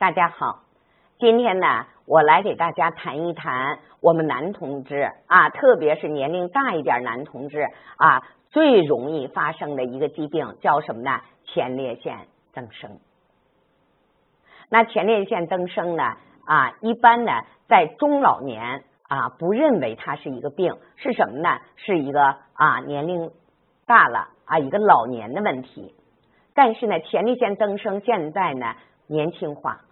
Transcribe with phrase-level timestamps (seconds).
[0.00, 0.60] 大家好，
[1.18, 11.20] 今天呢，我来给大家谈一谈我们男同志啊，特别是年龄大一点男同志啊，最容易发生的一个疾病叫什么呢？
[11.44, 12.16] 前列腺
[12.54, 12.98] 增生。
[14.70, 17.32] 那前列腺增生呢啊，一般呢
[17.68, 21.58] 在中老年啊不认为它是一个病，是什么呢？
[21.76, 23.30] 是一个啊年龄
[23.84, 25.94] 大了啊一个老年的问题。
[26.54, 28.74] 但是呢，前列腺增生现在呢
[29.06, 29.82] 年轻化。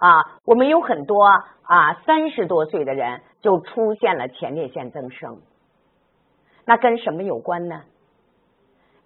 [0.00, 5.42] 啊，我们有很多啊，三十多岁的人就出现了前列腺增生，
[6.64, 7.82] 那跟什么有关呢？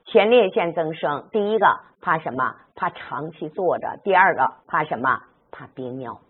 [0.07, 2.55] 前列腺增生，第一个怕什么？
[2.77, 5.23] 怕长期坐着；第二个怕什么？
[5.51, 6.21] 怕憋尿。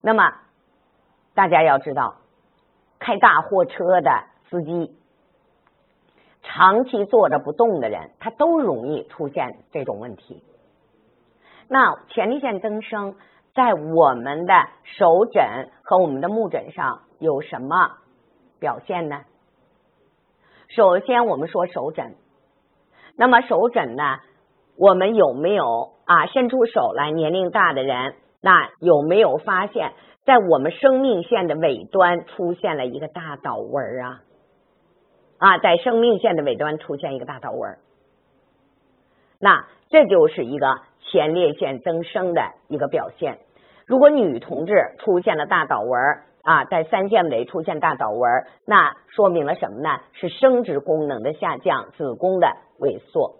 [0.00, 0.32] 那么
[1.34, 2.18] 大家要知道，
[3.00, 4.96] 开大货车的司机，
[6.42, 10.40] 长期坐着不动的人，他都容易出现这种问题。
[11.68, 13.14] 那前列腺增生
[13.54, 14.52] 在我们的
[14.82, 17.92] 手诊和我们的目诊上有什么
[18.60, 19.22] 表现呢？
[20.68, 22.16] 首先，我们说手诊。
[23.16, 24.18] 那么手诊呢，
[24.76, 27.10] 我们有没有啊伸出手来？
[27.12, 29.92] 年龄大的人，那有没有发现，
[30.24, 34.20] 在我们生命线的尾端出现了一个大倒纹啊？
[35.38, 37.78] 啊，在生命线的尾端出现一个大倒纹，
[39.38, 40.66] 那这就是一个。
[41.10, 43.38] 前列腺增生的一个表现。
[43.86, 46.00] 如果女同志出现了大导纹
[46.42, 50.00] 啊，在三线尾出现大导纹，那说明了什么呢？
[50.12, 52.48] 是生殖功能的下降，子宫的
[52.80, 53.36] 萎缩。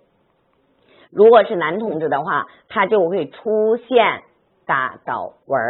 [1.11, 4.23] 如果是男同志的话，他就会出现
[4.67, 5.61] 大导纹。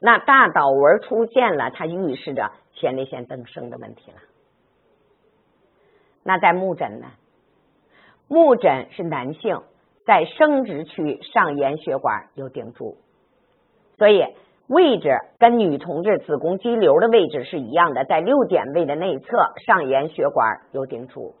[0.00, 4.18] 那大导纹出现了，它预示着前列腺增生的问题了。
[6.24, 7.06] 那在目诊呢？
[8.28, 9.62] 目诊是男性。
[10.04, 12.96] 在生殖区上沿血管有顶柱，
[13.98, 14.24] 所以
[14.66, 21.34] 位置跟女同志子宫肌瘤的位置是一样的，在六点位的内侧上沿血管有顶柱。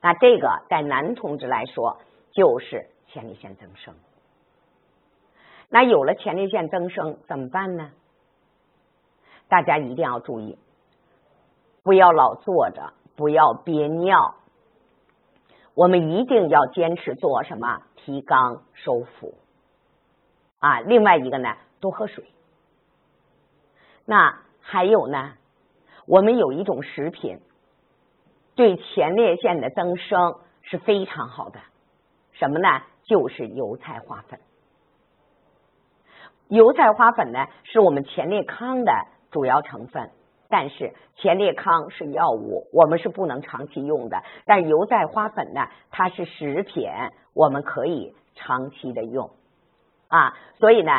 [0.00, 1.98] 那这个在男同志来说
[2.32, 3.94] 就是前列腺增生。
[5.68, 7.90] 那有了前列腺增生怎么办呢？
[9.48, 10.58] 大家一定要注意，
[11.82, 14.36] 不要老坐着，不要憋尿。
[15.74, 17.82] 我们一定要坚持做什么？
[17.96, 19.34] 提肛收腹
[20.58, 20.80] 啊！
[20.80, 22.24] 另外一个呢，多喝水。
[24.04, 25.34] 那还有呢？
[26.06, 27.38] 我们有一种食品
[28.54, 31.60] 对前列腺的增生是非常好的，
[32.32, 32.82] 什么呢？
[33.04, 34.40] 就是油菜花粉。
[36.48, 38.92] 油菜花粉呢，是我们前列康的
[39.30, 40.10] 主要成分。
[40.50, 44.20] 但是前列康是药物，我们是不能长期用的。
[44.44, 46.90] 但油菜花粉呢，它是食品，
[47.32, 49.30] 我们可以长期的用
[50.08, 50.34] 啊。
[50.58, 50.90] 所以呢，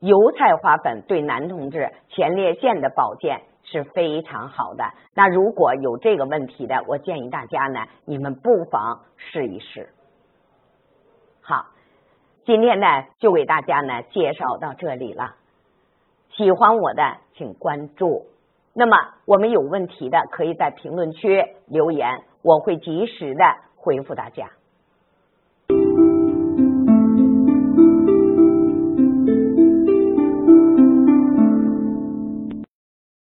[0.00, 4.84] 油菜花粉对男同志前列腺的保健是非常好的。
[5.14, 9.90] 那如果有这个问题的，我建议大家呢，你们不妨试一试。
[11.42, 11.66] 好，
[12.46, 12.86] 今天呢
[13.18, 15.34] 就给大家呢介绍到这里了。
[16.30, 18.26] 喜欢我的请关注。
[18.78, 18.94] 那么，
[19.24, 23.42] 我们有问题的可以在评论区留言，我会及时的
[23.74, 24.50] 回复大家。